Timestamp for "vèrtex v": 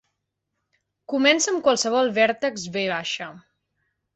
2.17-2.87